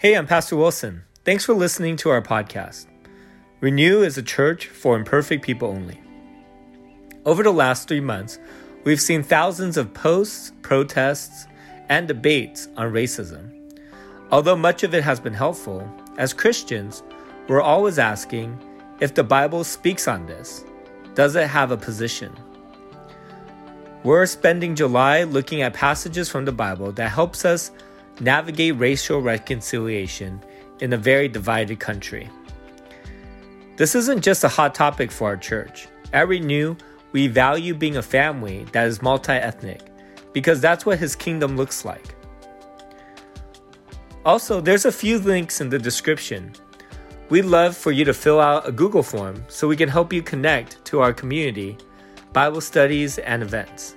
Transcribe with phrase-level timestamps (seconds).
[0.00, 1.02] Hey, I'm Pastor Wilson.
[1.24, 2.86] Thanks for listening to our podcast.
[3.60, 6.00] Renew is a church for imperfect people only.
[7.24, 8.38] Over the last three months,
[8.84, 11.48] we've seen thousands of posts, protests,
[11.88, 13.50] and debates on racism.
[14.30, 15.82] Although much of it has been helpful,
[16.16, 17.02] as Christians,
[17.48, 18.56] we're always asking
[19.00, 20.64] if the Bible speaks on this.
[21.16, 22.32] Does it have a position?
[24.04, 27.72] We're spending July looking at passages from the Bible that helps us
[28.20, 30.42] navigate racial reconciliation
[30.80, 32.28] in a very divided country.
[33.76, 35.88] This isn't just a hot topic for our church.
[36.12, 36.76] At Renew,
[37.12, 39.82] we value being a family that is multi ethnic
[40.32, 42.14] because that's what His kingdom looks like.
[44.24, 46.52] Also, there's a few links in the description.
[47.30, 50.22] We'd love for you to fill out a Google form so we can help you
[50.22, 51.78] connect to our community,
[52.32, 53.94] Bible studies, and events.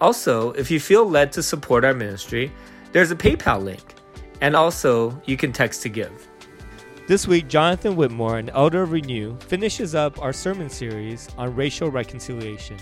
[0.00, 2.52] Also, if you feel led to support our ministry,
[2.92, 3.94] there's a PayPal link,
[4.42, 6.28] and also you can text to give.
[7.08, 11.90] This week, Jonathan Whitmore, an elder of Renew, finishes up our sermon series on racial
[11.90, 12.76] reconciliation.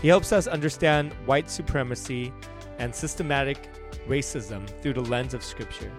[0.00, 2.32] He helps us understand white supremacy
[2.78, 3.70] and systematic
[4.06, 5.90] racism through the lens of Scripture.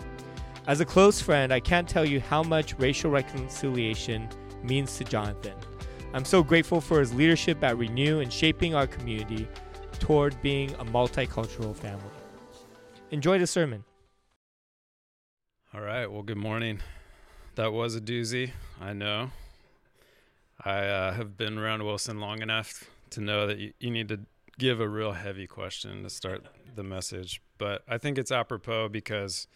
[0.67, 4.29] As a close friend, I can't tell you how much racial reconciliation
[4.63, 5.55] means to Jonathan.
[6.13, 9.47] I'm so grateful for his leadership at Renew and shaping our community
[9.99, 12.16] toward being a multicultural family.
[13.09, 13.85] Enjoy the sermon.
[15.73, 16.11] All right.
[16.11, 16.81] Well, good morning.
[17.55, 18.51] That was a doozy.
[18.81, 19.31] I know.
[20.65, 24.19] I uh, have been around Wilson long enough to know that you, you need to
[24.59, 27.41] give a real heavy question to start the message.
[27.57, 29.47] But I think it's apropos because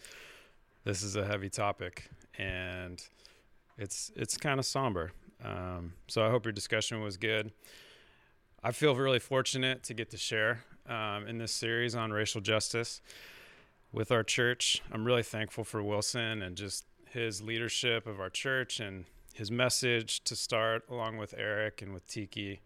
[0.84, 3.06] this is a heavy topic and
[3.76, 5.12] it's it's kind of somber.
[5.44, 7.52] Um, so I hope your discussion was good.
[8.64, 13.02] I feel really fortunate to get to share um, in this series on racial justice
[13.92, 14.82] with our church.
[14.90, 19.04] I'm really thankful for Wilson and just his leadership of our church and
[19.34, 22.60] his message to start, along with Eric and with Tiki.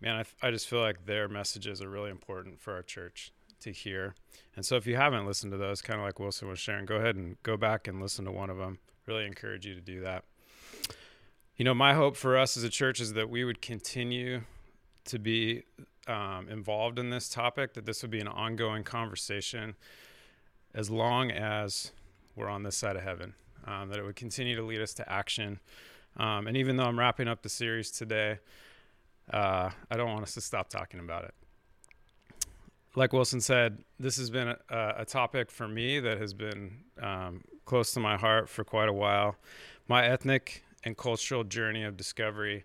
[0.00, 3.72] Man, I, I just feel like their messages are really important for our church to
[3.72, 4.14] hear.
[4.56, 6.96] And so if you haven't listened to those, kind of like Wilson was sharing, go
[6.96, 8.78] ahead and go back and listen to one of them.
[9.06, 10.24] Really encourage you to do that.
[11.56, 14.42] You know, my hope for us as a church is that we would continue
[15.04, 15.62] to be
[16.06, 19.74] um, involved in this topic, that this would be an ongoing conversation
[20.74, 21.92] as long as
[22.36, 23.34] we're on this side of heaven,
[23.66, 25.60] um, that it would continue to lead us to action.
[26.16, 28.38] Um, and even though I'm wrapping up the series today,
[29.32, 31.34] uh, I don't want us to stop talking about it.
[32.94, 34.56] Like Wilson said, this has been a,
[34.98, 38.92] a topic for me that has been um, close to my heart for quite a
[38.92, 39.36] while.
[39.88, 42.64] My ethnic and cultural journey of discovery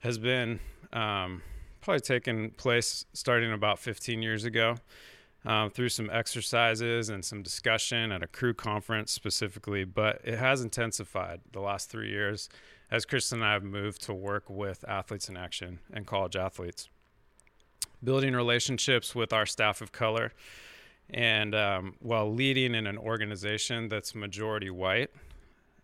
[0.00, 0.58] has been
[0.92, 1.42] um,
[1.80, 4.76] probably taken place starting about 15 years ago
[5.44, 10.62] um, through some exercises and some discussion at a Cru conference specifically, but it has
[10.62, 12.48] intensified the last three years
[12.90, 16.88] as Kristen and I have moved to work with athletes in action and college athletes,
[18.04, 20.32] building relationships with our staff of color.
[21.10, 25.10] And um, while leading in an organization that's majority white,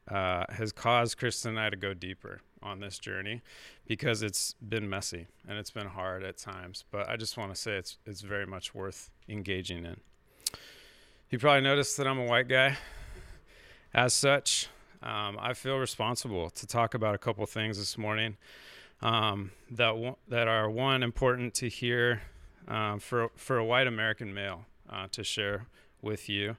[0.08, 3.42] uh, has caused Kristen and I to go deeper on this journey
[3.86, 6.84] because it's been messy and it's been hard at times.
[6.90, 9.96] But I just want to say it's it's very much worth engaging in.
[11.30, 12.76] You probably noticed that I'm a white guy.
[13.94, 14.68] As such,
[15.02, 18.36] um, I feel responsible to talk about a couple things this morning
[19.02, 22.22] um, that w- that are one important to hear
[22.66, 25.66] um, for for a white American male uh, to share
[26.02, 26.56] with you,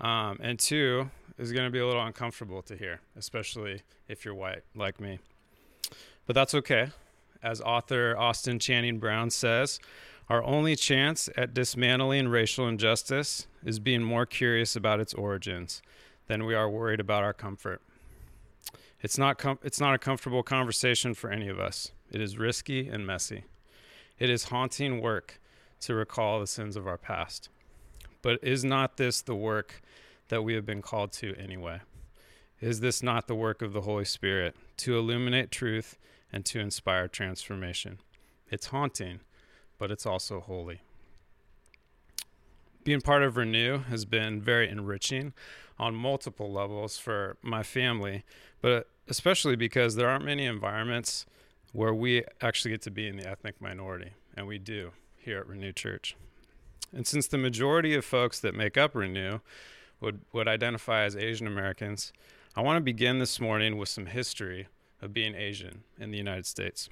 [0.00, 4.34] um, and two is going to be a little uncomfortable to hear, especially if you're
[4.34, 5.18] white like me.
[6.26, 6.88] But that's okay.
[7.42, 9.78] As author Austin Channing Brown says,
[10.28, 15.82] our only chance at dismantling racial injustice is being more curious about its origins
[16.26, 17.82] than we are worried about our comfort.
[19.02, 21.92] It's not, com- it's not a comfortable conversation for any of us.
[22.10, 23.44] It is risky and messy.
[24.18, 25.40] It is haunting work
[25.80, 27.50] to recall the sins of our past.
[28.22, 29.82] But is not this the work
[30.28, 31.80] that we have been called to anyway?
[32.62, 35.98] Is this not the work of the Holy Spirit to illuminate truth
[36.34, 38.00] and to inspire transformation.
[38.50, 39.20] It's haunting,
[39.78, 40.80] but it's also holy.
[42.82, 45.32] Being part of Renew has been very enriching
[45.78, 48.24] on multiple levels for my family,
[48.60, 51.24] but uh, especially because there aren't many environments
[51.72, 55.46] where we actually get to be in the ethnic minority, and we do here at
[55.46, 56.16] Renew Church.
[56.92, 59.38] And since the majority of folks that make up Renew
[60.00, 62.12] would, would identify as Asian Americans,
[62.56, 64.66] I want to begin this morning with some history
[65.04, 66.88] of being Asian in the United States.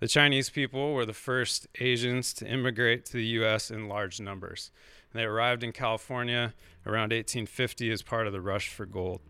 [0.00, 3.70] The Chinese people were the first Asians to immigrate to the U.S.
[3.70, 4.70] in large numbers.
[5.14, 6.52] They arrived in California
[6.84, 9.22] around 1850 as part of the rush for gold.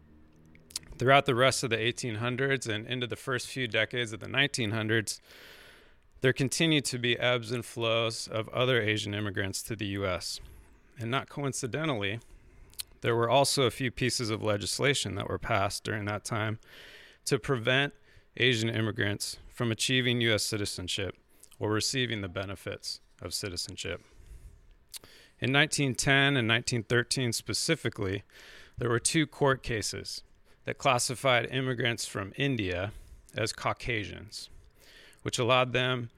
[0.99, 5.21] Throughout the rest of the 1800s and into the first few decades of the 1900s,
[6.23, 10.41] there continued to be ebbs and flows of other Asian immigrants to the U.S.
[10.99, 12.19] And not coincidentally,
[13.07, 16.59] there were also a few pieces of legislation that were passed during that time
[17.25, 17.95] to prevent
[18.37, 20.43] Asian immigrants from achieving U.S.
[20.43, 21.15] citizenship
[21.61, 24.03] or receiving the benefits of citizenship.
[25.39, 28.25] In 1910 and 1913 specifically,
[28.77, 30.25] there were two court cases
[30.65, 32.91] that classified immigrants from India
[33.37, 34.51] as Caucasians,
[35.23, 36.11] which allowed them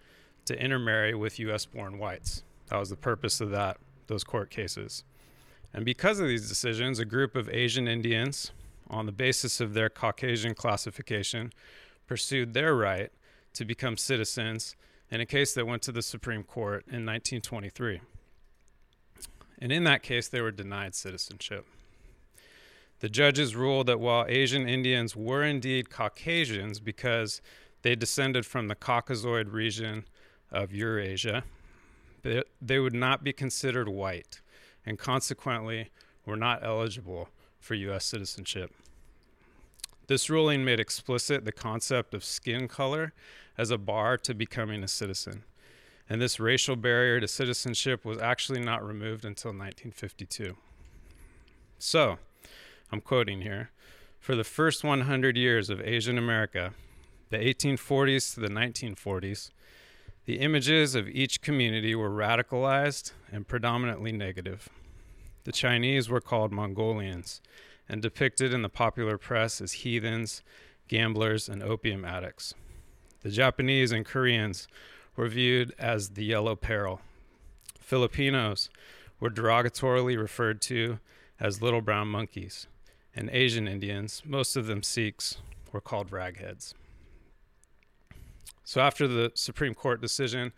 [0.47, 2.45] to intermarry with US born whites.
[2.69, 3.77] That was the purpose of that
[4.07, 5.05] those court cases.
[5.73, 8.53] And because of these decisions, a group of Asian Indians,
[8.89, 11.53] on the basis of their Caucasian classification,
[12.07, 13.11] pursued their right
[13.55, 14.77] to become citizens
[15.11, 18.01] in a case that went to the Supreme Court in 1923.
[19.61, 21.67] And in that case, they were denied citizenship.
[23.01, 27.41] The judges ruled that while Asian Indians were indeed Caucasians because
[27.83, 30.05] they descended from the Caucasoid region
[30.51, 31.45] of Eurasia,
[32.61, 34.41] they, would not be considered white
[34.89, 35.91] and consequently
[36.25, 37.29] were not eligible
[37.61, 38.07] for U.S.
[38.07, 38.73] citizenship.
[40.07, 43.13] This ruling made explicit the concept of skin color
[43.59, 45.45] as a bar to becoming a citizen.
[46.09, 50.57] And this racial barrier to citizenship was actually not removed until 1952.
[51.79, 52.17] So,
[52.91, 53.71] I'm quoting here
[54.19, 56.73] For the first 100 years of Asian America,
[57.29, 59.51] the 1840s to the 1940s,
[60.25, 64.71] the images of each community were racialized and predominantly negative.
[65.49, 67.41] The Chinese were called Mongolians
[67.89, 70.43] and depicted in the popular press as heathens,
[70.89, 72.53] gamblers, and opium addicts.
[73.23, 74.69] The Japanese and Koreans
[75.17, 77.01] were viewed as the yellow peril.
[77.81, 78.69] Filipinos
[79.21, 80.99] were derogatorily referred to
[81.41, 82.67] as little brown monkeys,
[83.17, 85.39] and Asian Indians, most of them Sikhs,
[85.73, 86.75] were called ragheads.
[88.65, 90.53] So after the Supreme Court decision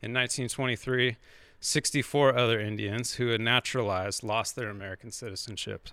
[0.00, 1.16] in 1923,
[1.60, 5.88] 64 other Indians who had naturalized lost their American citizenship.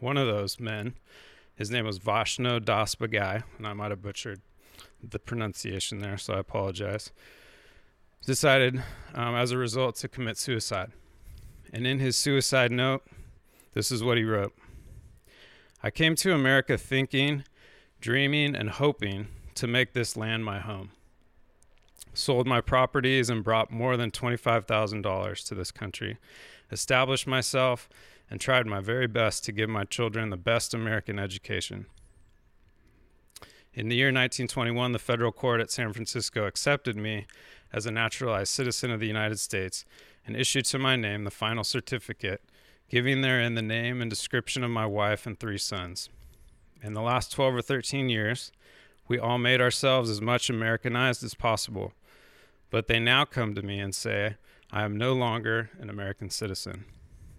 [0.00, 0.94] One of those men,
[1.54, 4.40] his name was Vaishno Das Bagai, and I might have butchered
[5.02, 7.10] the pronunciation there, so I apologize.
[8.26, 8.82] Decided,
[9.14, 10.92] um, as a result, to commit suicide.
[11.72, 13.02] And in his suicide note,
[13.74, 14.54] this is what he wrote
[15.82, 17.44] I came to America thinking,
[18.00, 20.90] dreaming, and hoping to make this land my home.
[22.18, 26.18] Sold my properties and brought more than $25,000 to this country.
[26.72, 27.88] Established myself
[28.28, 31.86] and tried my very best to give my children the best American education.
[33.72, 37.28] In the year 1921, the federal court at San Francisco accepted me
[37.72, 39.84] as a naturalized citizen of the United States
[40.26, 42.42] and issued to my name the final certificate,
[42.88, 46.08] giving therein the name and description of my wife and three sons.
[46.82, 48.50] In the last 12 or 13 years,
[49.06, 51.92] we all made ourselves as much Americanized as possible,
[52.70, 54.36] but they now come to me and say,
[54.70, 56.84] I am no longer an American citizen.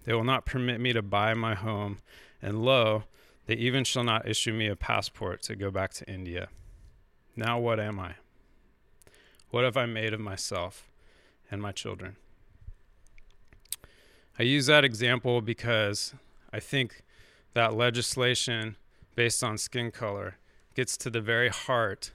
[0.04, 1.98] They will not permit me to buy my home,
[2.42, 3.04] and lo,
[3.46, 6.48] they even shall not issue me a passport to go back to India.
[7.36, 8.14] Now what am I?
[9.50, 10.88] What have I made of myself
[11.50, 12.16] and my children?
[14.38, 16.14] I use that example because
[16.52, 17.02] I think
[17.54, 18.76] that legislation
[19.14, 20.38] based on skin color
[20.74, 22.12] gets to the very heart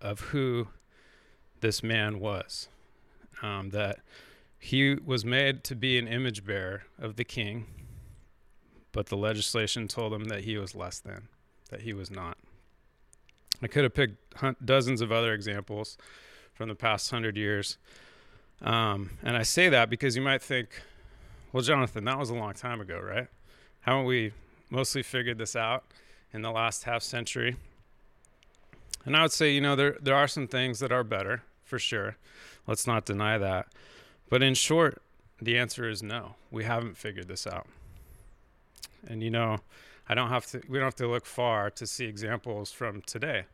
[0.00, 0.68] of who
[1.64, 2.68] this man was.
[3.42, 4.00] Um, that
[4.58, 7.66] he was made to be an image bearer of the king,
[8.92, 11.28] but the legislation told him that he was less than,
[11.70, 12.36] that he was not.
[13.62, 14.16] I could have picked
[14.64, 15.96] dozens of other examples
[16.52, 17.78] from the past hundred years.
[18.60, 20.68] Um, and I say that because you might think,
[21.52, 23.28] well, Jonathan, that was a long time ago, right?
[23.80, 24.32] Haven't we
[24.68, 25.84] mostly figured this out
[26.30, 27.56] in the last half century?
[29.06, 31.42] And I would say, you know, there there are some things that are better
[31.74, 32.16] for sure.
[32.68, 33.66] Let's not deny that.
[34.30, 35.02] But in short,
[35.42, 36.36] the answer is no.
[36.52, 37.66] We haven't figured this out.
[39.08, 39.58] And you know,
[40.08, 40.62] I don't have to.
[40.68, 43.46] We don't have to look far to see examples from today.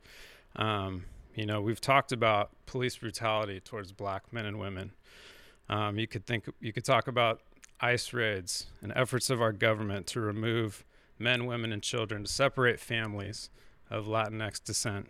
[0.57, 4.93] Um, you know, we've talked about police brutality towards black men and women.
[5.71, 6.45] Um, you could think.
[6.61, 7.41] You could talk about
[7.81, 10.85] ICE raids and efforts of our government to remove
[11.19, 13.49] men, women, and children to separate families
[13.89, 15.09] of Latinx descent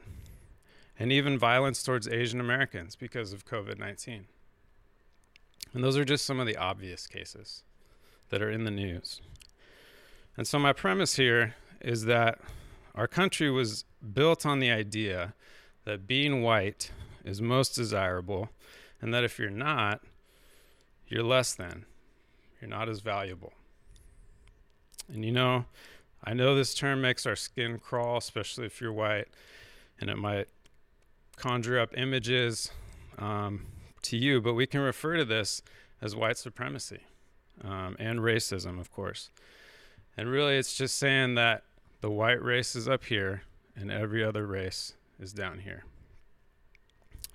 [1.00, 4.26] and even violence towards Asian Americans because of COVID 19.
[5.72, 7.62] And those are just some of the obvious cases
[8.28, 9.22] that are in the news.
[10.36, 12.38] And so, my premise here is that
[12.94, 15.32] our country was built on the idea
[15.86, 16.92] that being white
[17.24, 18.50] is most desirable,
[19.00, 20.02] and that if you're not,
[21.08, 21.86] you're less than.
[22.60, 23.54] You're not as valuable.
[25.08, 25.64] And you know,
[26.22, 29.28] I know this term makes our skin crawl, especially if you're white,
[29.98, 30.48] and it might
[31.40, 32.70] conjure up images
[33.18, 33.66] um,
[34.02, 35.62] to you, but we can refer to this
[36.02, 37.00] as white supremacy
[37.64, 39.30] um, and racism, of course.
[40.16, 41.62] And really, it's just saying that
[42.00, 43.42] the white race is up here
[43.76, 45.84] and every other race is down here.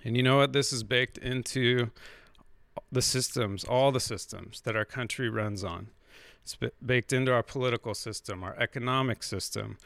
[0.04, 0.52] And you know what?
[0.52, 1.90] This is baked into
[2.92, 5.88] the systems, all the systems that our country runs on.
[6.42, 9.78] It's baked into our political system, our economic system,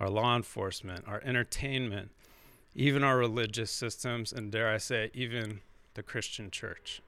[0.00, 2.10] our law enforcement, our entertainment,
[2.76, 5.60] even our religious systems, and dare I say, even
[5.94, 7.00] the Christian church.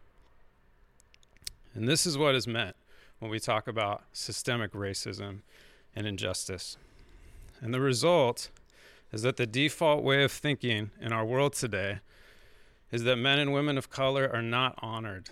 [1.75, 2.75] And this is what is meant
[3.18, 5.40] when we talk about systemic racism
[5.94, 6.78] and injustice.
[7.60, 8.48] And the result
[9.12, 11.98] is that the default way of thinking in our world today
[12.90, 15.28] is that men and women of color are not honored,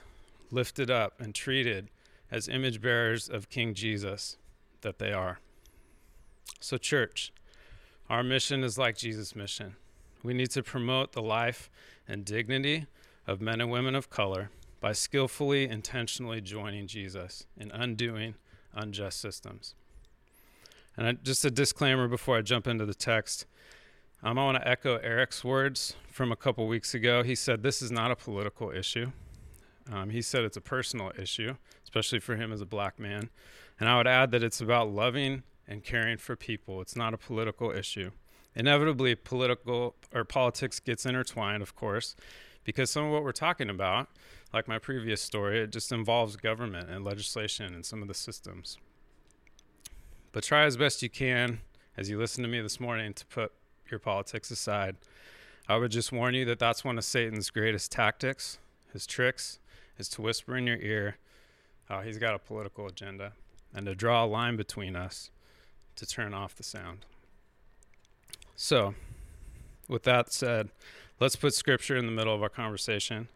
[0.50, 1.88] lifted up, and treated
[2.30, 4.36] as image bearers of King Jesus
[4.82, 5.38] that they are.
[6.60, 7.32] So, church,
[8.10, 9.76] our mission is like Jesus' mission.
[10.26, 11.70] We need to promote the life
[12.08, 12.86] and dignity
[13.28, 18.34] of men and women of color by skillfully, intentionally joining Jesus in undoing
[18.74, 19.76] unjust systems.
[20.96, 23.46] And I, just a disclaimer before I jump into the text.
[24.20, 27.22] Um, I want to echo Eric's words from a couple weeks ago.
[27.22, 29.12] He said this is not a political issue.
[29.92, 31.54] Um, he said it's a personal issue,
[31.84, 33.30] especially for him as a black man.
[33.78, 36.80] And I would add that it's about loving and caring for people.
[36.80, 38.10] It's not a political issue.
[38.56, 42.16] Inevitably, political or politics gets intertwined, of course,
[42.64, 44.08] because some of what we're talking about,
[44.52, 48.78] like my previous story, it just involves government and legislation and some of the systems.
[50.32, 51.60] But try as best you can,
[51.98, 53.52] as you listen to me this morning, to put
[53.90, 54.96] your politics aside.
[55.68, 58.58] I would just warn you that that's one of Satan's greatest tactics,
[58.92, 59.58] his tricks,
[59.98, 61.16] is to whisper in your ear,
[61.90, 63.32] oh, he's got a political agenda,
[63.74, 65.30] and to draw a line between us
[65.96, 67.04] to turn off the sound.
[68.56, 68.94] So,
[69.86, 70.70] with that said,
[71.20, 73.28] let's put scripture in the middle of our conversation.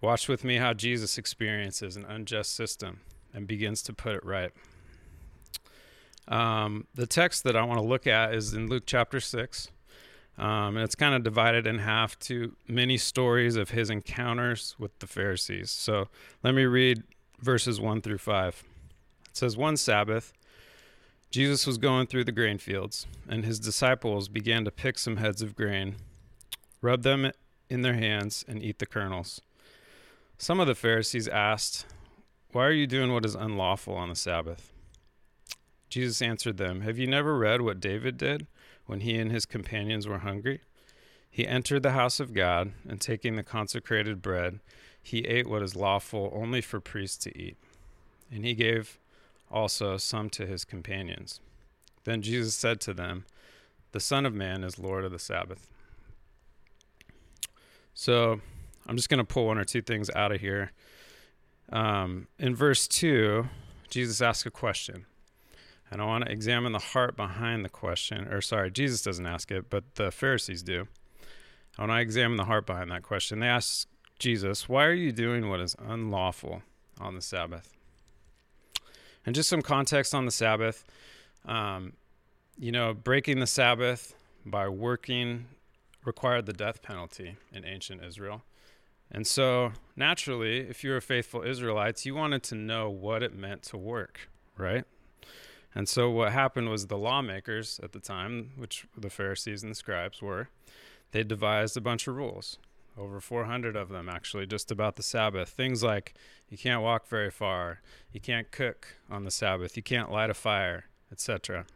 [0.00, 3.00] Watch with me how Jesus experiences an unjust system
[3.34, 4.52] and begins to put it right.
[6.26, 9.68] Um, the text that I want to look at is in Luke chapter 6.
[10.38, 14.98] Um, and it's kind of divided in half to many stories of his encounters with
[14.98, 15.70] the Pharisees.
[15.70, 16.08] So
[16.42, 17.04] let me read
[17.40, 18.64] verses 1 through 5.
[19.28, 20.32] It says, One Sabbath,
[21.36, 25.42] Jesus was going through the grain fields, and his disciples began to pick some heads
[25.42, 25.96] of grain,
[26.80, 27.30] rub them
[27.68, 29.42] in their hands, and eat the kernels.
[30.38, 31.84] Some of the Pharisees asked,
[32.52, 34.72] Why are you doing what is unlawful on the Sabbath?
[35.90, 38.46] Jesus answered them, Have you never read what David did?
[38.86, 40.62] when he and his companions were hungry?
[41.30, 44.60] He entered the house of God, and taking the consecrated bread,
[45.02, 47.58] he ate what is lawful only for priests to eat.
[48.32, 48.98] And he gave
[49.50, 51.40] also some to his companions.
[52.04, 53.24] Then Jesus said to them,
[53.92, 55.66] The Son of Man is Lord of the Sabbath.
[57.94, 58.40] So
[58.86, 60.72] I'm just going to pull one or two things out of here.
[61.72, 63.48] Um, in verse 2,
[63.90, 65.06] Jesus asks a question.
[65.90, 68.28] And I want to examine the heart behind the question.
[68.28, 70.88] Or, sorry, Jesus doesn't ask it, but the Pharisees do.
[71.78, 73.40] I want to examine the heart behind that question.
[73.40, 73.86] They ask
[74.18, 76.62] Jesus, Why are you doing what is unlawful
[77.00, 77.75] on the Sabbath?
[79.26, 80.84] And just some context on the Sabbath.
[81.44, 81.92] Um,
[82.58, 84.14] you know, breaking the Sabbath
[84.44, 85.46] by working
[86.04, 88.42] required the death penalty in ancient Israel.
[89.10, 93.62] And so, naturally, if you were faithful Israelites, you wanted to know what it meant
[93.64, 94.84] to work, right?
[95.74, 99.76] And so what happened was the lawmakers at the time, which the Pharisees and the
[99.76, 100.48] scribes were,
[101.12, 102.58] they devised a bunch of rules.
[102.98, 105.50] Over 400 of them, actually, just about the Sabbath.
[105.50, 106.14] Things like
[106.48, 110.34] you can't walk very far, you can't cook on the Sabbath, you can't light a
[110.34, 111.66] fire, etc.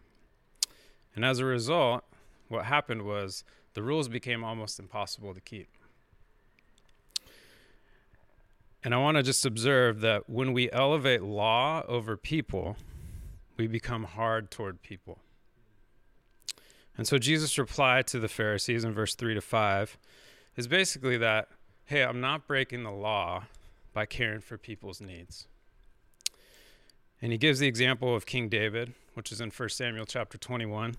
[1.15, 2.05] And as a result,
[2.49, 5.69] what happened was the rules became almost impossible to keep.
[8.83, 12.77] And I want to just observe that when we elevate law over people,
[13.59, 15.19] we become hard toward people.
[16.97, 19.99] And so Jesus' replied to the Pharisees in verse 3 to 5
[20.61, 21.49] is basically that,
[21.87, 23.45] hey, I'm not breaking the law
[23.93, 25.47] by caring for people's needs.
[27.21, 30.95] And he gives the example of King David, which is in 1 Samuel chapter 21.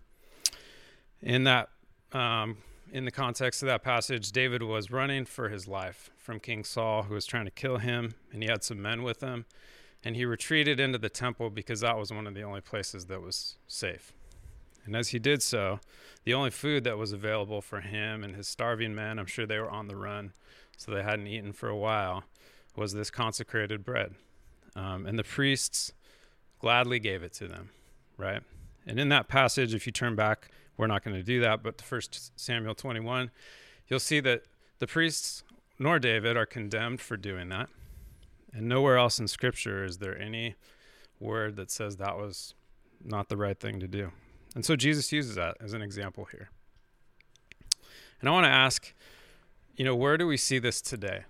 [1.22, 1.70] In that,
[2.12, 2.58] um,
[2.92, 7.04] in the context of that passage, David was running for his life from King Saul,
[7.04, 9.46] who was trying to kill him, and he had some men with him
[10.04, 13.22] and he retreated into the temple because that was one of the only places that
[13.22, 14.14] was safe.
[14.86, 15.80] And as he did so,
[16.24, 19.60] the only food that was available for him and his starving men, I'm sure they
[19.60, 20.34] were on the run,
[20.78, 22.24] so they hadn't eaten for a while,
[22.76, 24.16] was this consecrated bread.
[24.76, 25.92] Um, and the priests
[26.60, 27.70] gladly gave it to them,
[28.18, 28.42] right?
[28.86, 31.78] And in that passage, if you turn back, we're not going to do that, but
[31.78, 33.30] the first Samuel 21,
[33.88, 34.44] you'll see that
[34.80, 35.44] the priests
[35.78, 37.70] nor David are condemned for doing that.
[38.54, 40.56] And nowhere else in Scripture is there any
[41.20, 42.54] word that says that was
[43.04, 44.12] not the right thing to do.
[44.56, 46.50] And so Jesus uses that as an example here.
[48.20, 48.94] And I want to ask,
[49.76, 51.24] you know, where do we see this today?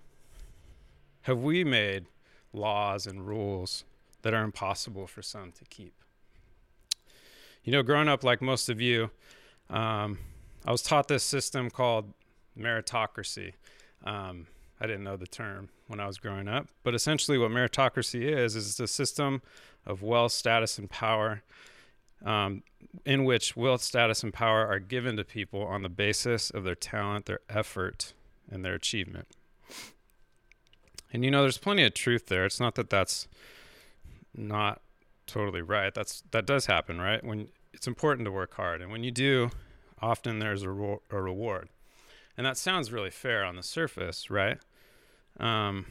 [1.22, 2.06] Have we made
[2.52, 3.84] laws and rules
[4.22, 5.94] that are impossible for some to keep?
[7.64, 9.10] You know, growing up like most of you,
[9.70, 10.18] um,
[10.66, 12.12] I was taught this system called
[12.58, 13.52] meritocracy.
[14.04, 14.46] Um,
[14.80, 18.56] I didn't know the term when I was growing up, but essentially, what meritocracy is
[18.56, 19.42] is it's a system
[19.86, 21.42] of wealth, status, and power,
[22.24, 22.62] um,
[23.04, 26.74] in which wealth, status, and power are given to people on the basis of their
[26.74, 28.12] talent, their effort,
[28.50, 29.28] and their achievement.
[31.12, 32.44] And you know, there's plenty of truth there.
[32.44, 33.28] It's not that that's
[34.34, 34.80] not
[35.26, 35.92] totally right.
[35.92, 37.22] That's that does happen, right?
[37.22, 39.50] When it's important to work hard, and when you do,
[40.00, 41.68] often there's a, a reward.
[42.36, 44.58] And that sounds really fair on the surface, right?
[45.38, 45.86] Um,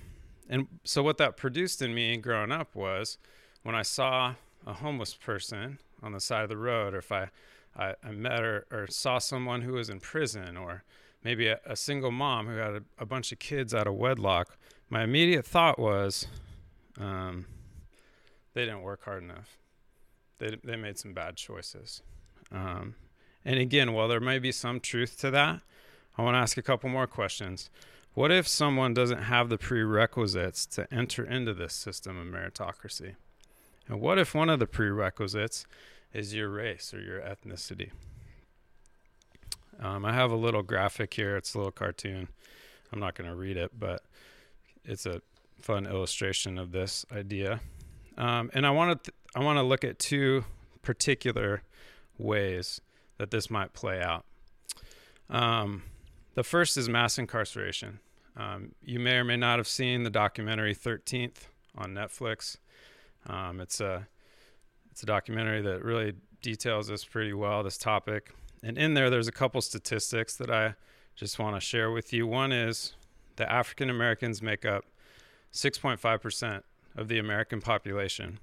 [0.50, 3.18] and so what that produced in me growing up was
[3.64, 4.36] when I saw
[4.66, 7.30] a homeless person on the side of the road, or if I,
[7.76, 10.84] I, I met or, or, saw someone who was in prison, or
[11.24, 14.58] maybe a, a single mom who had a, a, bunch of kids out of wedlock,
[14.90, 16.28] my immediate thought was,
[17.00, 17.46] um,
[18.54, 19.58] they didn't work hard enough.
[20.40, 22.02] They, they made some bad choices.
[22.52, 22.96] Um,
[23.46, 25.62] and again, while there may be some truth to that,
[26.18, 27.70] I want to ask a couple more questions.
[28.14, 33.16] What if someone doesn't have the prerequisites to enter into this system of meritocracy?
[33.88, 35.66] And what if one of the prerequisites
[36.14, 37.92] is your race or your ethnicity?
[39.80, 41.36] Um, I have a little graphic here.
[41.36, 42.28] It's a little cartoon.
[42.94, 44.04] I'm not going to read it, but
[44.86, 45.22] it's a
[45.60, 47.62] fun illustration of this idea.
[48.18, 50.44] Um, and I want to th- I want to look at two
[50.82, 51.64] particular
[52.18, 52.82] ways
[53.18, 54.26] that this might play out.
[55.30, 55.84] Um,
[56.36, 58.00] the first is mass incarceration.
[58.36, 62.58] Um, you may or may not have seen the documentary 13th on Netflix.
[63.28, 64.08] Um, it's a
[64.92, 68.34] it's a documentary that really details this pretty well, this topic.
[68.64, 70.76] And in there, there's a couple statistics that I
[71.16, 72.28] just want to share with you.
[72.28, 72.94] One is
[73.38, 74.86] that African Americans make up
[75.54, 76.64] 6.5%
[76.96, 78.40] of the American population,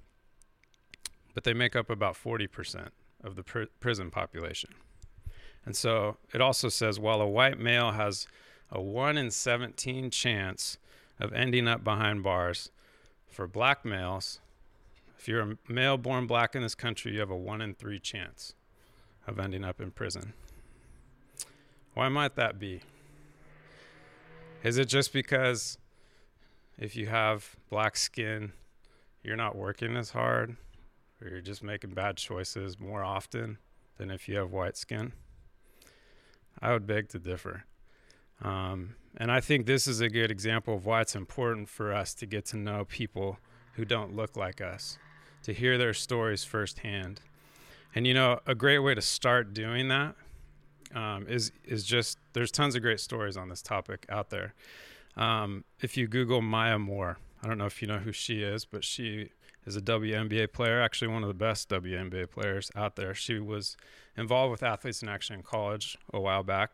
[1.35, 2.89] but they make up about 40%
[3.23, 4.71] of the pr- prison population.
[5.65, 8.27] And so it also says while a white male has
[8.71, 10.79] a 1 in 17 chance
[11.21, 12.71] of ending up behind bars,
[13.29, 14.41] for black males,
[15.19, 17.99] if you're a male born black in this country, you have a 1 in 3
[17.99, 18.55] chance
[19.27, 20.33] of ending up in prison.
[21.95, 22.83] Why might that be?
[24.63, 25.79] Is it just because
[26.79, 28.53] if you have black skin,
[29.23, 30.57] you're not working as hard,
[31.21, 33.59] or you're just making bad choices more often
[33.97, 35.13] than if you have white skin?
[36.61, 37.65] I would beg to differ.
[38.43, 42.15] Um, and I think this is a good example of why it's important for us
[42.15, 43.39] to get to know people
[43.75, 44.99] who don't look like us,
[45.43, 47.21] to hear their stories firsthand.
[47.95, 50.15] And you know, a great way to start doing that
[50.95, 54.55] um, is is just there's tons of great stories on this topic out there.
[55.17, 58.65] Um, if you Google Maya Moore, I don't know if you know who she is,
[58.65, 59.31] but she
[59.67, 63.15] is a WNBA player, actually one of the best WNBA players out there.
[63.15, 63.77] She was
[64.17, 66.71] involved with Athletes in Action in college a while back,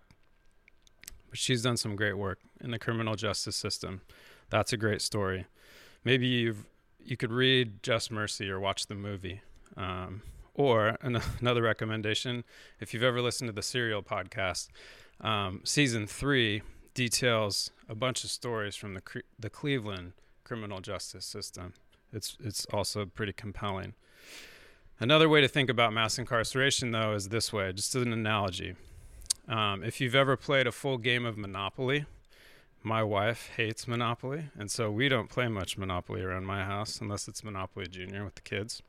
[1.29, 4.03] but she's done some great work in the criminal justice system.
[4.51, 5.47] That's a great story.
[6.05, 6.67] Maybe you've
[7.05, 9.43] you could read Just Mercy or watch the movie.
[9.77, 10.23] Um,
[10.55, 12.45] or an- another recommendation,
[12.81, 14.69] if you've ever listened to the Serial podcast,
[15.21, 16.63] um, season three
[16.95, 19.03] details a bunch of stories from the
[19.39, 20.13] the Cleveland
[20.45, 21.73] criminal justice system
[22.15, 23.95] it's it's also pretty compelling.
[25.01, 28.77] Another way to think about mass incarceration, though, is this way, just as an analogy.
[29.49, 32.07] Um, if you've ever played a full game of Monopoly,
[32.85, 37.27] my wife hates Monopoly, and so we don't play much Monopoly around my house unless
[37.29, 38.83] it's Monopoly Junior with the kids.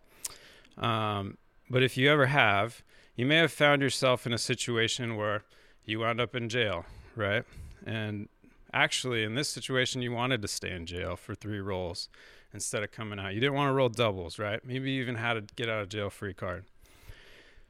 [0.77, 1.37] Um,
[1.69, 2.83] but if you ever have,
[3.15, 5.43] you may have found yourself in a situation where
[5.85, 7.45] you wound up in jail, right?
[7.85, 8.27] And
[8.73, 12.09] actually, in this situation, you wanted to stay in jail for three rolls
[12.53, 13.33] instead of coming out.
[13.33, 14.59] You didn't want to roll doubles, right?
[14.65, 16.65] Maybe you even had a get out of jail free card.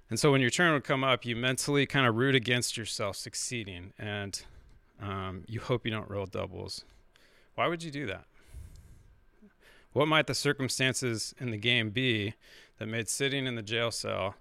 [0.10, 3.16] And so when your turn would come up, you mentally kind of root against yourself
[3.16, 4.44] succeeding and
[5.01, 6.84] um, you hope you don't roll doubles.
[7.55, 8.25] Why would you do that?
[9.93, 12.34] What might the circumstances in the game be
[12.79, 14.36] that made sitting in the jail cell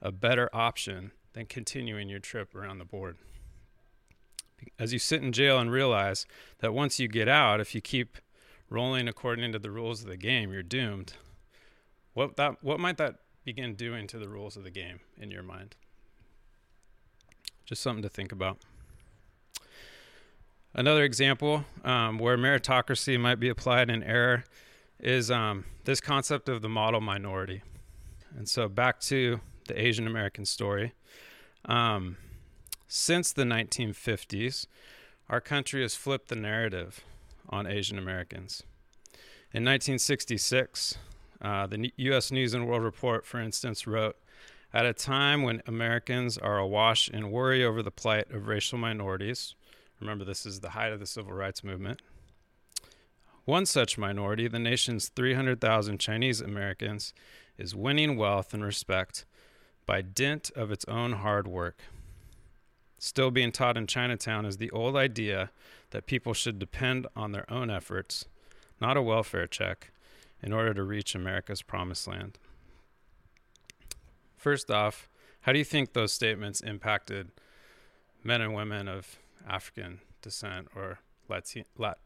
[0.00, 3.16] a better option than continuing your trip around the board?
[4.78, 6.26] As you sit in jail and realize
[6.58, 8.18] that once you get out, if you keep
[8.68, 11.14] rolling according to the rules of the game, you're doomed.
[12.14, 15.42] What that what might that begin doing to the rules of the game in your
[15.42, 15.76] mind?
[17.64, 18.58] Just something to think about.
[20.72, 24.44] Another example um, where meritocracy might be applied in error
[25.00, 27.62] is um, this concept of the model minority.
[28.36, 30.92] And so back to the Asian American story.
[31.64, 32.16] Um,
[32.86, 34.66] since the 1950s,
[35.28, 37.00] our country has flipped the narrative
[37.48, 38.62] on Asian Americans.
[39.52, 40.98] In 1966,
[41.42, 42.30] uh, the U.S.
[42.30, 44.16] News and World Report, for instance, wrote
[44.72, 49.54] At a time when Americans are awash in worry over the plight of racial minorities,
[50.00, 52.00] remember this is the height of the civil rights movement.
[53.44, 57.12] One such minority, the nation's 300,000 Chinese Americans,
[57.58, 59.24] is winning wealth and respect
[59.86, 61.80] by dint of its own hard work.
[62.98, 65.50] Still being taught in Chinatown is the old idea
[65.90, 68.26] that people should depend on their own efforts,
[68.80, 69.90] not a welfare check,
[70.42, 72.38] in order to reach America's promised land.
[74.36, 75.08] First off,
[75.42, 77.30] how do you think those statements impacted
[78.22, 81.98] men and women of African descent or Latin, Lat,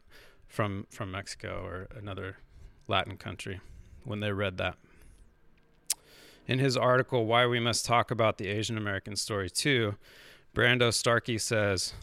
[0.47, 2.37] from from Mexico or another
[2.88, 3.61] Latin country
[4.05, 4.77] when they read that?
[6.47, 9.94] In his article, Why We Must Talk About the Asian American Story Too,
[10.55, 11.94] Brando Starkey says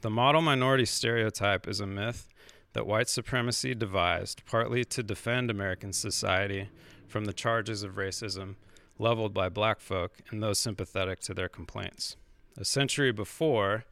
[0.00, 2.28] The model minority stereotype is a myth
[2.72, 6.68] that white supremacy devised partly to defend American society
[7.08, 8.54] from the charges of racism
[8.98, 12.16] leveled by black folk and those sympathetic to their complaints.
[12.56, 13.84] A century before,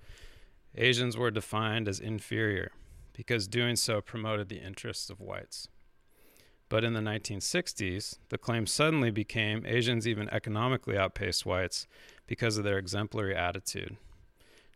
[0.78, 2.70] Asians were defined as inferior
[3.12, 5.68] because doing so promoted the interests of whites.
[6.68, 11.86] But in the 1960s, the claim suddenly became Asians even economically outpaced whites
[12.26, 13.96] because of their exemplary attitude.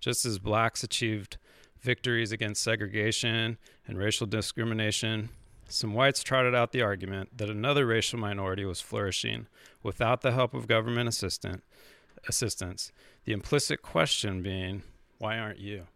[0.01, 1.37] Just as blacks achieved
[1.81, 5.29] victories against segregation and racial discrimination,
[5.69, 9.47] some whites trotted out the argument that another racial minority was flourishing
[9.83, 12.93] without the help of government assistance,
[13.25, 14.83] the implicit question being,
[15.19, 15.87] why aren't you?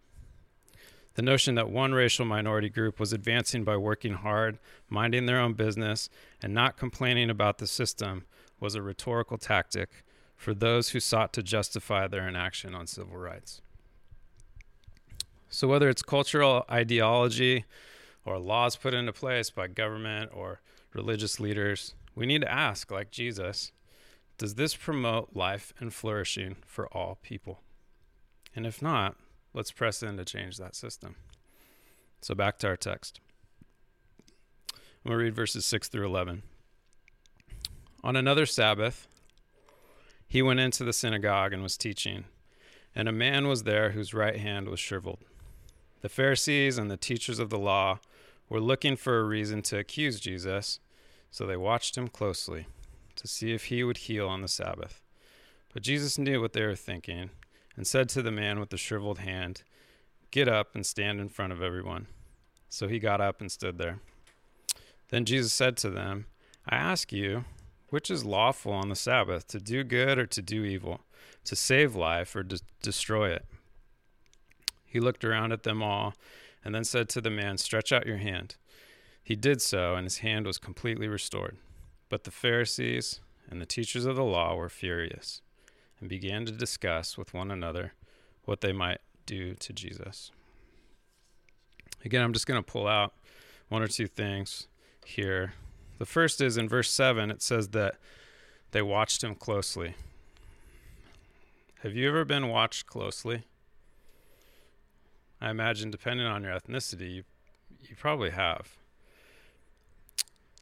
[1.17, 4.59] The notion that one racial minority group was advancing by working hard,
[4.91, 6.11] minding their own business,
[6.43, 8.27] and not complaining about the system
[8.61, 10.05] was a rhetorical tactic
[10.37, 13.63] for those who sought to justify their inaction on civil rights.
[15.49, 17.65] So, whether it's cultural ideology
[18.27, 20.61] or laws put into place by government or
[20.93, 23.73] religious leaders, we need to ask, like Jesus,
[24.37, 27.63] does this promote life and flourishing for all people?
[28.55, 29.17] And if not,
[29.57, 31.17] let's press in to change that system.
[32.21, 33.21] So back to our text.
[34.73, 36.43] I'm going to read verses 6 through 11.
[38.05, 39.09] On another Sabbath,
[40.29, 42.25] he went into the synagogue and was teaching,
[42.95, 45.21] and a man was there whose right hand was shriveled.
[46.03, 48.01] The Pharisees and the teachers of the law
[48.51, 50.81] were looking for a reason to accuse Jesus,
[51.31, 52.67] so they watched him closely
[53.15, 55.01] to see if he would heal on the Sabbath.
[55.73, 57.31] But Jesus knew what they were thinking
[57.77, 59.63] and said to the man with the shriveled hand,
[60.31, 62.09] Get up and stand in front of everyone.
[62.69, 64.01] So he got up and stood there.
[65.09, 66.27] Then Jesus said to them,
[66.69, 67.45] I ask you,
[67.91, 71.03] which is lawful on the Sabbath, to do good or to do evil,
[71.45, 73.45] to save life or to destroy it?
[74.85, 76.15] He looked around at them all
[76.65, 78.57] and then said to the man, Stretch out your hand.
[79.23, 81.57] He did so, and his hand was completely restored.
[82.09, 85.43] But the Pharisees and the teachers of the law were furious
[86.01, 87.93] and began to discuss with one another
[88.45, 90.31] what they might do to Jesus.
[92.05, 93.15] Again, I'm just going to pull out
[93.69, 94.69] one or two things
[95.05, 95.55] here.
[95.99, 97.97] The first is in verse 7, it says that
[98.71, 99.95] they watched him closely.
[101.81, 103.45] Have you ever been watched closely?
[105.41, 107.25] I imagine, depending on your ethnicity, you,
[107.83, 108.77] you probably have.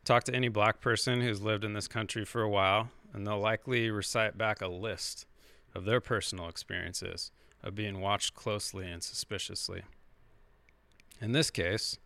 [0.05, 3.39] Talk to any black person who's lived in this country for a while, and they'll
[3.39, 5.27] likely recite back a list
[5.75, 7.31] of their personal experiences
[7.63, 9.83] of being watched closely and suspiciously.
[11.21, 11.99] In this case,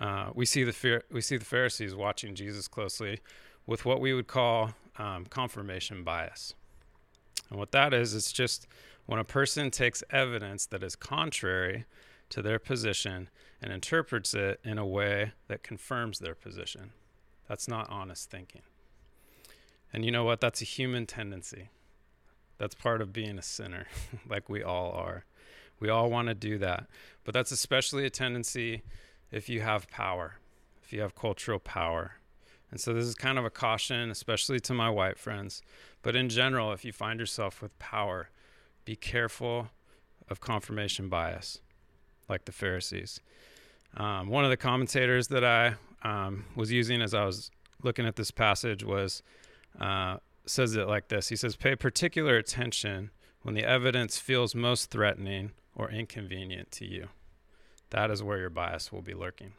[0.00, 3.18] uh, we see the we see the Pharisees watching Jesus closely
[3.66, 6.54] with what we would call um, confirmation bias.
[7.50, 8.66] And what that is, it's just
[9.06, 11.84] when a person takes evidence that is contrary
[12.30, 13.28] to their position
[13.60, 16.92] and interprets it in a way that confirms their position.
[17.48, 18.62] That's not honest thinking.
[19.92, 20.40] And you know what?
[20.40, 21.70] That's a human tendency.
[22.58, 23.86] That's part of being a sinner,
[24.28, 25.24] like we all are.
[25.80, 26.86] We all want to do that.
[27.24, 28.82] But that's especially a tendency
[29.30, 30.36] if you have power,
[30.82, 32.12] if you have cultural power.
[32.70, 35.62] And so this is kind of a caution, especially to my white friends.
[36.02, 38.30] But in general, if you find yourself with power,
[38.84, 39.68] be careful
[40.28, 41.60] of confirmation bias,
[42.28, 43.20] like the Pharisees.
[43.96, 47.50] Um, one of the commentators that I um, was using as I was
[47.82, 49.22] looking at this passage was
[49.80, 51.28] uh, says it like this.
[51.28, 53.10] He says, "Pay particular attention
[53.42, 57.08] when the evidence feels most threatening or inconvenient to you.
[57.90, 59.54] That is where your bias will be lurking."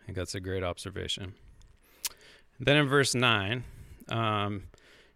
[0.00, 1.34] I think that's a great observation.
[2.60, 3.64] Then in verse nine,
[4.08, 4.64] um,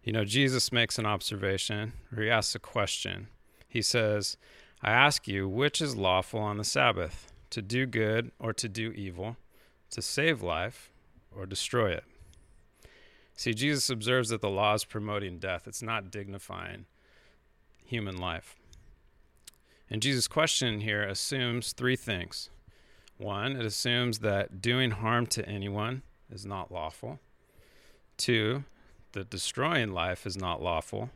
[0.03, 3.27] you know, Jesus makes an observation or he asks a question.
[3.67, 4.37] He says,
[4.81, 8.91] "I ask you, which is lawful on the Sabbath?" to do good or to do
[8.91, 9.37] evil,
[9.91, 10.91] to save life
[11.35, 12.03] or destroy it.
[13.39, 16.87] See, Jesus observes that the law is promoting death, it's not dignifying
[17.85, 18.57] human life.
[19.89, 22.49] And Jesus' question here assumes three things.
[23.15, 27.21] One, it assumes that doing harm to anyone is not lawful.
[28.17, 28.65] Two,
[29.13, 31.09] that destroying life is not lawful.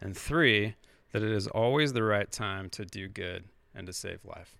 [0.00, 0.74] And three,
[1.12, 4.56] that it is always the right time to do good and to save life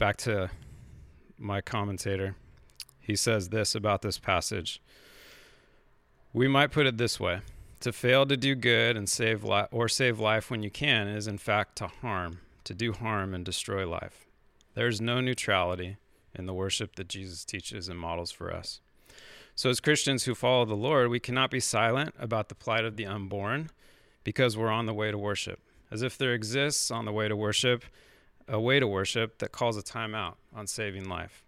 [0.00, 0.50] back to
[1.38, 2.34] my commentator.
[3.00, 4.80] He says this about this passage.
[6.32, 7.40] We might put it this way:
[7.80, 11.26] to fail to do good and save li- or save life when you can is
[11.26, 14.26] in fact to harm, to do harm and destroy life.
[14.74, 15.96] There is no neutrality
[16.34, 18.80] in the worship that Jesus teaches and models for us.
[19.56, 22.96] So as Christians who follow the Lord, we cannot be silent about the plight of
[22.96, 23.70] the unborn
[24.22, 25.58] because we're on the way to worship.
[25.90, 27.84] As if there exists on the way to worship
[28.46, 31.42] a way to worship that calls a timeout on saving life.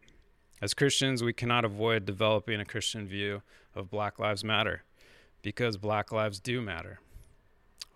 [0.63, 3.43] As Christians, we cannot avoid developing a Christian view
[3.75, 4.85] of Black Lives Matter
[5.43, 7.01] because Black lives do matter.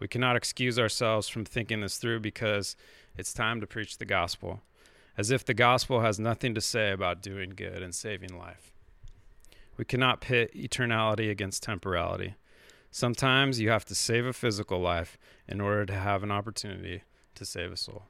[0.01, 2.75] We cannot excuse ourselves from thinking this through because
[3.17, 4.63] it's time to preach the gospel,
[5.17, 8.73] as if the gospel has nothing to say about doing good and saving life.
[9.77, 12.35] We cannot pit eternality against temporality.
[12.91, 17.05] Sometimes you have to save a physical life in order to have an opportunity
[17.37, 18.07] to save a soul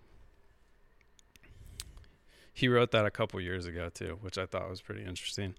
[2.56, 5.56] he wrote that a couple years ago too, which I thought was pretty interesting,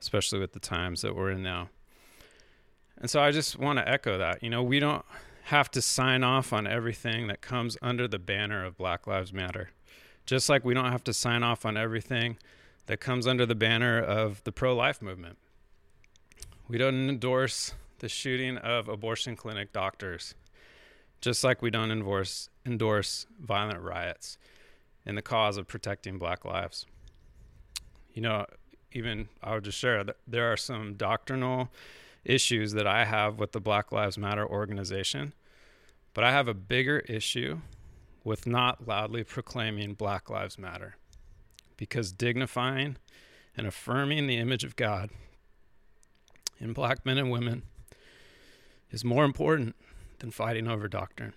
[0.00, 1.68] especially with the times that we're in now.
[2.96, 4.42] And so I just want to echo that.
[4.42, 5.04] You know, we don't
[5.44, 9.72] have to sign off on everything that comes under the banner of Black Lives Matter.
[10.24, 12.38] Just like we don't have to sign off on everything
[12.86, 15.36] that comes under the banner of the pro life movement.
[16.66, 20.34] We don't endorse the shooting of abortion clinic doctors,
[21.20, 24.38] just like we don't endorse, endorse violent riots
[25.04, 26.86] in the cause of protecting black lives.
[28.12, 28.46] You know,
[28.92, 31.70] even I would just share that there are some doctrinal
[32.24, 35.32] issues that I have with the Black Lives Matter organization,
[36.14, 37.60] but I have a bigger issue
[38.22, 40.96] with not loudly proclaiming Black Lives Matter
[41.76, 42.96] because dignifying
[43.56, 45.10] and affirming the image of God
[46.58, 47.62] in black men and women
[48.90, 49.74] is more important
[50.20, 51.34] than fighting over doctrine.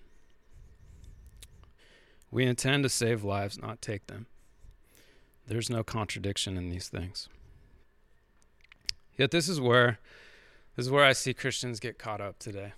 [2.36, 4.26] We intend to save lives, not take them.
[5.48, 7.30] There's no contradiction in these things.
[9.16, 10.00] Yet this is where
[10.76, 12.74] this is where I see Christians get caught up today.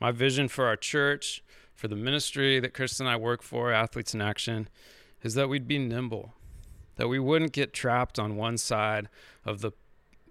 [0.00, 1.44] My vision for our church,
[1.74, 4.70] for the ministry that Chris and I work for, Athletes in Action,
[5.22, 6.32] is that we'd be nimble,
[6.96, 9.10] that we wouldn't get trapped on one side
[9.44, 9.72] of the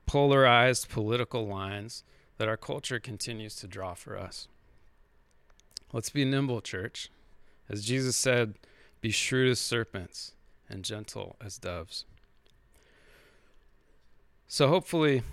[0.07, 2.03] polarized political lines
[2.39, 4.47] that our culture continues to draw for us.
[5.93, 7.11] Let's be nimble, church.
[7.69, 8.55] As Jesus said,
[9.01, 10.33] be shrewd as serpents
[10.69, 12.05] and gentle as doves.
[14.47, 15.23] So hopefully,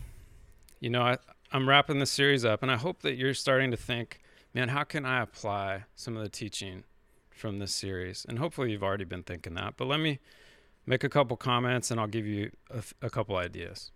[0.81, 1.19] you know, I,
[1.53, 4.21] I'm wrapping this series up, and I hope that you're starting to think,
[4.53, 6.85] man, how can I apply some of the teaching
[7.31, 8.27] from this series?
[8.29, 9.75] And hopefully, you've already been thinking that.
[9.77, 10.19] But let me
[10.85, 13.93] make a couple comments, and I'll give you a, a couple ideas.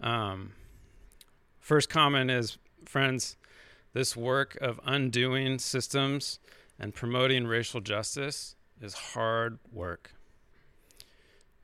[0.00, 0.52] Um,
[1.58, 3.36] first comment is, friends,
[3.92, 6.38] this work of undoing systems
[6.82, 10.10] and promoting racial justice is hard work.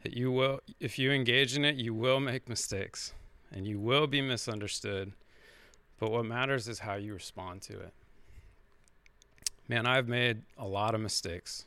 [0.05, 3.13] You will, if you engage in it, you will make mistakes
[3.53, 5.13] and you will be misunderstood.
[5.99, 7.93] But what matters is how you respond to it.
[9.69, 11.65] Man, I've made a lot of mistakes,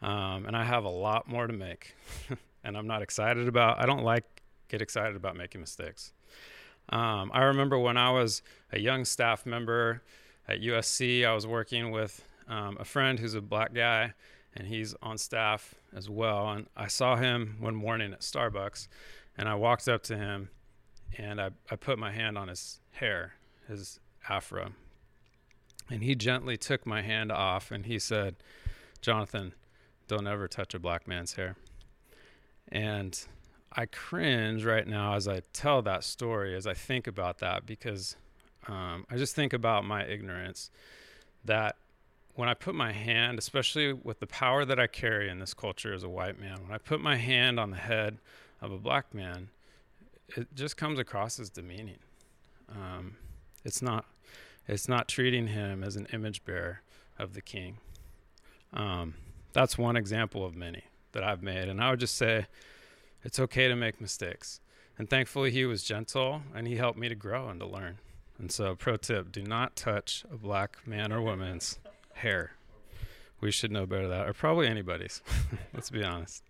[0.00, 1.94] um, and I have a lot more to make.
[2.64, 3.78] and I'm not excited about.
[3.78, 4.24] I don't like
[4.68, 6.14] get excited about making mistakes.
[6.88, 10.02] Um, I remember when I was a young staff member
[10.48, 14.14] at USC, I was working with um, a friend who's a black guy,
[14.54, 16.50] and he's on staff as well.
[16.50, 18.88] And I saw him one morning at Starbucks,
[19.36, 20.48] and I walked up to him,
[21.16, 23.34] and I, I put my hand on his hair,
[23.68, 24.72] his afro.
[25.90, 28.36] And he gently took my hand off, and he said,
[29.00, 29.54] Jonathan,
[30.06, 31.56] don't ever touch a black man's hair.
[32.70, 33.18] And
[33.72, 38.16] I cringe right now as I tell that story, as I think about that, because
[38.66, 40.70] um, I just think about my ignorance
[41.44, 41.76] that
[42.38, 45.92] when I put my hand, especially with the power that I carry in this culture
[45.92, 48.18] as a white man, when I put my hand on the head
[48.62, 49.48] of a black man,
[50.36, 51.98] it just comes across as demeaning.
[52.70, 53.16] Um,
[53.64, 54.04] it's not.
[54.68, 56.82] It's not treating him as an image bearer
[57.18, 57.78] of the King.
[58.72, 59.14] Um,
[59.52, 62.46] that's one example of many that I've made, and I would just say,
[63.24, 64.60] it's okay to make mistakes.
[64.96, 67.98] And thankfully, he was gentle and he helped me to grow and to learn.
[68.38, 71.80] And so, pro tip do not touch a black man or woman's
[72.18, 72.52] hair.
[73.40, 75.22] We should know better that, or probably anybody's.
[75.74, 76.42] Let's be honest.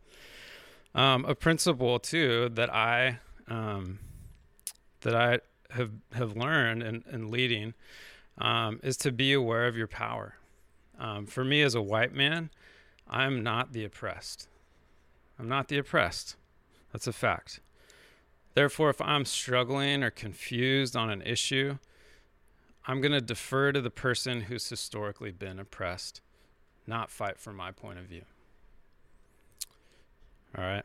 [0.94, 3.98] Um, a principle too that I um,
[5.02, 7.74] that I have have learned in, in leading
[8.38, 10.36] um, is to be aware of your power.
[10.98, 12.50] Um, for me, as a white man,
[13.08, 14.48] I'm not the oppressed.
[15.38, 16.36] I'm not the oppressed.
[16.92, 17.60] That's a fact.
[18.54, 21.78] Therefore, if I'm struggling or confused on an issue,
[22.88, 26.22] I'm going to defer to the person who's historically been oppressed,
[26.86, 28.22] not fight from my point of view.
[30.56, 30.84] All right.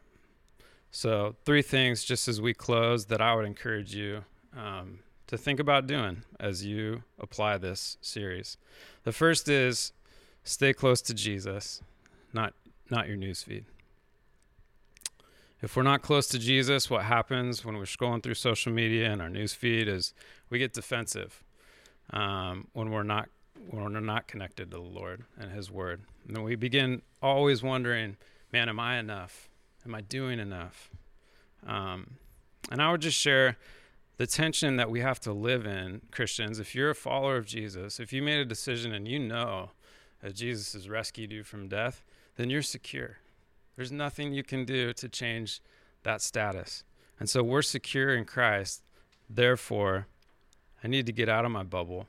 [0.91, 5.61] So, three things just as we close that I would encourage you um, to think
[5.61, 8.57] about doing as you apply this series.
[9.03, 9.93] The first is
[10.43, 11.81] stay close to Jesus,
[12.33, 12.53] not
[12.91, 13.63] not your newsfeed.
[15.61, 19.21] If we're not close to Jesus, what happens when we're scrolling through social media and
[19.21, 20.13] our news feed is
[20.49, 21.41] we get defensive
[22.11, 23.29] um, when we're not
[23.69, 26.01] when we're not connected to the Lord and His Word.
[26.27, 28.17] And then we begin always wondering,
[28.51, 29.49] man, am I enough?
[29.85, 30.89] Am I doing enough?
[31.65, 32.15] Um,
[32.71, 33.57] and I would just share
[34.17, 36.59] the tension that we have to live in, Christians.
[36.59, 39.71] If you're a follower of Jesus, if you made a decision and you know
[40.21, 42.03] that Jesus has rescued you from death,
[42.35, 43.17] then you're secure.
[43.75, 45.61] There's nothing you can do to change
[46.03, 46.83] that status.
[47.19, 48.83] And so we're secure in Christ.
[49.29, 50.07] Therefore,
[50.83, 52.07] I need to get out of my bubble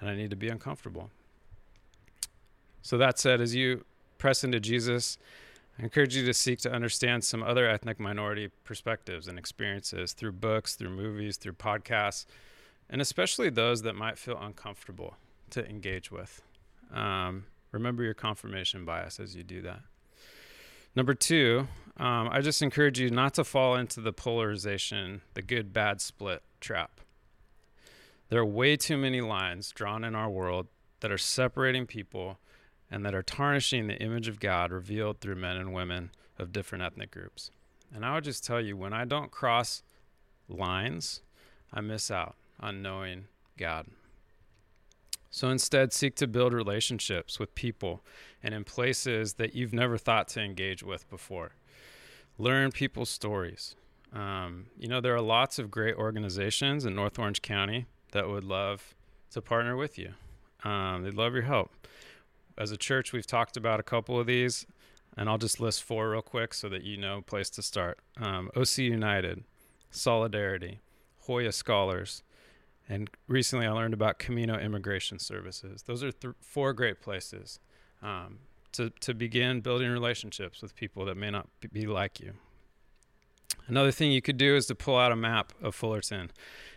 [0.00, 1.10] and I need to be uncomfortable.
[2.82, 3.84] So, that said, as you
[4.18, 5.18] press into Jesus,
[5.78, 10.32] I encourage you to seek to understand some other ethnic minority perspectives and experiences through
[10.32, 12.26] books, through movies, through podcasts,
[12.90, 15.16] and especially those that might feel uncomfortable
[15.50, 16.42] to engage with.
[16.92, 19.80] Um, remember your confirmation bias as you do that.
[20.96, 25.72] Number two, um, I just encourage you not to fall into the polarization, the good
[25.72, 27.00] bad split trap.
[28.28, 30.66] There are way too many lines drawn in our world
[31.00, 32.38] that are separating people
[32.90, 36.84] and that are tarnishing the image of God revealed through men and women of different
[36.84, 37.50] ethnic groups.
[37.94, 39.82] And I would just tell you when I don't cross
[40.48, 41.22] lines,
[41.72, 43.24] I miss out on knowing
[43.56, 43.86] God.
[45.30, 48.02] So instead, seek to build relationships with people
[48.42, 51.52] and in places that you've never thought to engage with before.
[52.38, 53.74] Learn people's stories.
[54.12, 58.44] Um, you know, there are lots of great organizations in North Orange County that would
[58.44, 58.94] love
[59.32, 60.14] to partner with you.
[60.64, 61.70] Um, they'd love your help
[62.58, 64.66] as a church, we've talked about a couple of these,
[65.16, 68.00] and I'll just list four real quick so that you know place to start.
[68.20, 69.44] Um, OC United,
[69.90, 70.80] Solidarity,
[71.20, 72.22] Hoya Scholars,
[72.88, 75.82] and recently I learned about Camino Immigration Services.
[75.82, 77.60] Those are th- four great places
[78.02, 78.40] um,
[78.72, 82.32] to to begin building relationships with people that may not be like you.
[83.68, 86.30] Another thing you could do is to pull out a map of Fullerton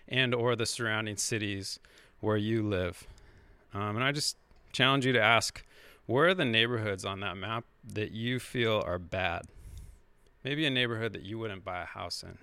[0.09, 1.79] and or the surrounding cities
[2.19, 3.07] where you live.
[3.73, 4.35] Um, and I just
[4.73, 5.63] challenge you to ask
[6.05, 9.43] where are the neighborhoods on that map that you feel are bad?
[10.43, 12.37] Maybe a neighborhood that you wouldn't buy a house in.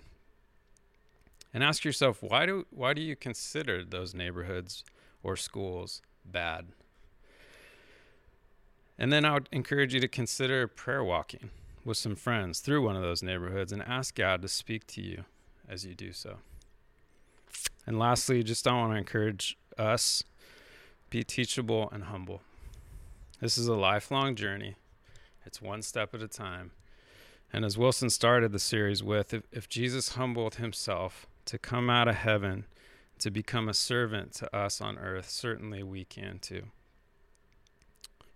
[1.53, 4.85] And ask yourself, why do why do you consider those neighborhoods
[5.23, 6.67] or schools bad?
[8.99, 11.51] And then I would encourage you to consider prayer walking
[11.89, 15.25] with some friends through one of those neighborhoods and ask God to speak to you
[15.69, 16.37] as you do so.
[17.87, 20.23] And lastly, just I want to encourage us
[21.11, 22.43] be teachable and humble.
[23.41, 24.77] This is a lifelong journey,
[25.47, 26.73] it's one step at a time.
[27.51, 32.07] And as Wilson started the series with, if, if Jesus humbled himself to come out
[32.07, 32.67] of heaven
[33.21, 36.65] to become a servant to us on earth, certainly we can too.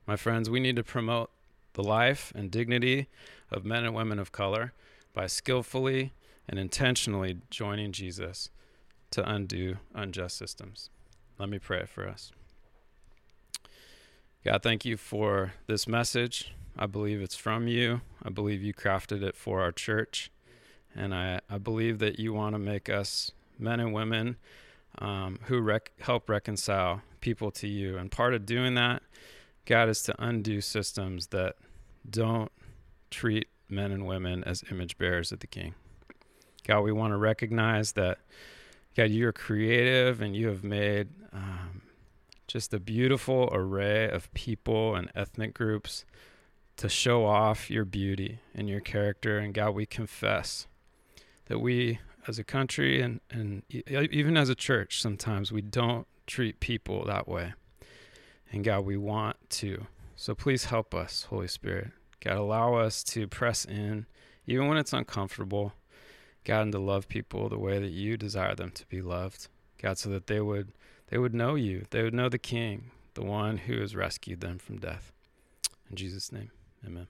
[0.06, 1.30] My friends, we need to promote
[1.74, 3.08] the life and dignity
[3.52, 4.72] of men and women of color
[5.12, 6.12] by skillfully
[6.48, 8.50] and intentionally joining Jesus
[9.10, 10.90] to undo unjust systems.
[11.38, 12.32] Let me pray for us.
[14.44, 16.52] God, thank you for this message.
[16.76, 18.00] I believe it's from you.
[18.22, 20.30] I believe you crafted it for our church.
[20.94, 24.36] And I, I believe that you want to make us men and women
[24.98, 27.96] um, who rec- help reconcile people to you.
[27.96, 29.02] And part of doing that,
[29.64, 31.56] God, is to undo systems that
[32.08, 32.50] don't
[33.12, 35.74] treat men and women as image bearers of the King.
[36.66, 38.18] God, we want to recognize that,
[38.96, 41.82] God, you're creative and you have made um,
[42.46, 46.04] just a beautiful array of people and ethnic groups
[46.76, 49.38] to show off your beauty and your character.
[49.38, 50.66] And God, we confess
[51.46, 51.98] that we,
[52.28, 57.26] as a country and, and even as a church, sometimes we don't treat people that
[57.26, 57.54] way.
[58.52, 59.86] And God, we want to.
[60.14, 61.90] So please help us, Holy Spirit.
[62.22, 64.06] God, allow us to press in,
[64.46, 65.72] even when it's uncomfortable.
[66.44, 69.48] God, and to love people the way that you desire them to be loved.
[69.80, 70.72] God, so that they would
[71.08, 71.84] they would know you.
[71.90, 75.12] They would know the King, the one who has rescued them from death.
[75.90, 76.50] In Jesus' name,
[76.86, 77.06] amen.